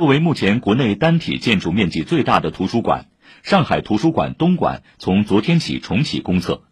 [0.00, 3.08] 作为目前国内单体建筑面积最大的图书馆，
[3.42, 6.62] 上海图书馆东馆从昨天起重启公测。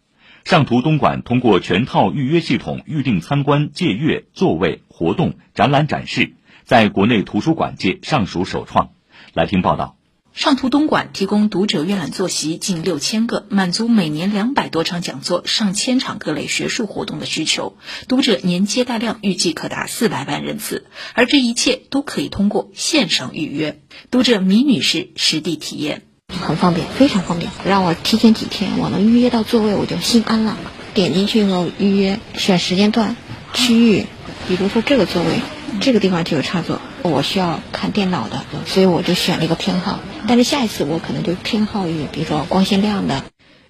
[0.46, 8.92] 上图东馆通过全套预约系统预定参观、借阅、座位、活动、展览展示，在国内图书馆界尚属首创。
[9.34, 9.97] 来听报道。
[10.38, 17.76] 上图东莞提供读者阅览坐席近六千个，满足每年两百多场讲座、上千场各类学术活动的需求。
[18.06, 23.80] 读者年接待量预计可达四百万人次，而这一切都可以通过线上预约。
[24.12, 27.50] 读者米女士实地体验，很方便，非常方便。
[27.66, 30.56] 让我提前几天，我能预约到座位，我就心安了。
[30.94, 33.16] 点进去后预约，选时间段、
[33.54, 34.06] 区域，
[34.46, 35.40] 比如说这个座位。
[35.82, 40.00] 这个地方就有插座，我需要看电脑的，所以我就选了一个偏好。
[40.26, 43.24] 但是下一次我可能就偏好于，比如说光线亮的。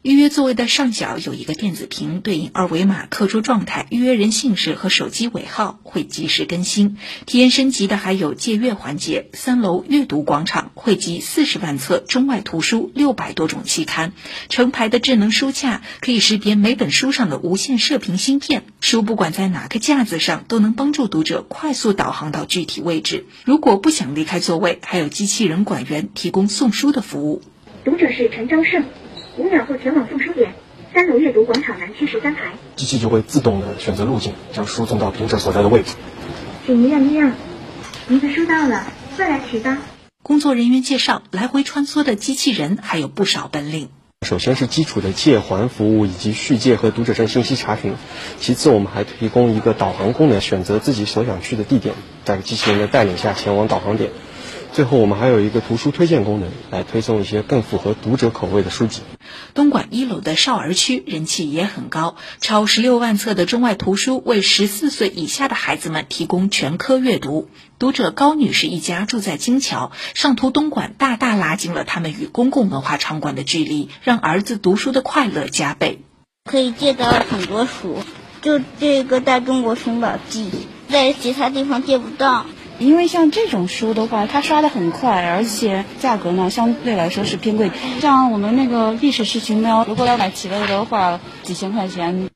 [0.08, 6.96] 预约座位的上角有一个电子屏，对应二维码，刻出状态、预约人姓氏和手机尾号，会及时更新。
[7.26, 9.26] 体验升级的还有借阅环节。
[9.34, 14.14] 三楼阅读广场汇集四十万册中外图书、六百多种期刊，
[14.48, 23.26] 成排的智能书架可以识别每本书上的无线射频芯片，书不管在哪个架子上，都能帮助读者快速导航到具体位置。
[23.44, 27.42] 如果不想离开座位，还有机器人管员提供送书的服务。
[27.84, 28.82] 读者是陈昭胜。
[29.38, 30.52] 五秒后前往送书点，
[30.92, 32.50] 三楼阅读广场南区十三排。
[32.74, 35.94] 机器就会自动的选择路径，将书送到读者所在的位置。
[36.66, 37.32] 请一让一让，
[38.08, 38.84] 您的书到了，
[39.16, 39.78] 快来取吧。
[40.24, 43.90] 工作人员介绍，来回穿梭的机器人还有不少本领。
[44.26, 47.94] 首先是基础的借还服务以及续借和读者证信息查询，
[48.40, 51.94] 其次我们还提供一个导航功能，选择自己所想去的地点，
[52.24, 54.10] 在机器人的带领下前往导航点。
[54.72, 59.00] 最后，我们还有一个图书推荐功能，来推送一些更符合读者口味的书籍。
[59.54, 67.48] 东莞一楼的少儿区人气也很高，超十六万册的中外图书为十四岁以下的孩子们提供全科阅读。
[67.78, 76.00] 读者高女士一家住在金桥，上图东莞大大拉近了他们与公共文化场馆的距离，让儿子读书的快乐加倍。
[76.44, 78.02] 可以借到很多书，
[78.42, 80.50] 就这个《大中国寻宝记》，
[80.92, 82.46] 在其他地方借不到。
[82.78, 87.72] 因为像这种书的话，它刷的很快，而且价格呢相对来说是偏贵。
[88.00, 92.30] 像我们那个历史事情呢，如果要买齐了的话，几千块钱。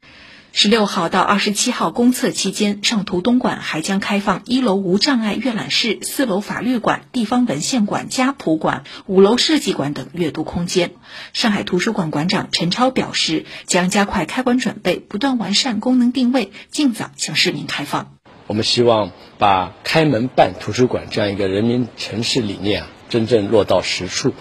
[0.55, 10.91] 十六号到二十七号公测期间，上图东莞还将开放一楼无障碍阅览室、四楼法律馆、地方文献馆、家谱馆、五楼设计馆等阅读空间。
[11.33, 18.13] 上海图书馆馆长陈超表示，将加快开馆准备，不断完善功能定位，尽早向市民开放。
[18.47, 24.35] 我们希望把开门办图书馆这样一个人民城市理念啊，真正落到实处，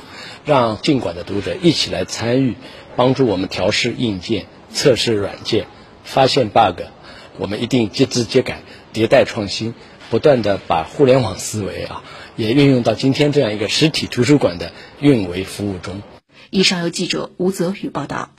[0.46, 2.56] 让进馆的读者一起来参与，
[2.96, 5.68] 帮助我们调试硬件、测试软件、
[6.04, 6.82] 发现 bug。
[7.38, 8.62] 我们一定皆知皆改，
[8.94, 9.74] 迭代创新，
[10.10, 12.04] 不断的把互联网思维啊，
[12.36, 16.02] 也运用到今天这样一个实体图书馆的运维服务中。
[16.50, 18.30] 以上由记者吴泽宇报道。